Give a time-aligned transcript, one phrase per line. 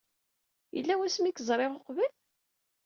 [0.75, 2.13] Yella wasmi ay k-ẓriɣ uqbel?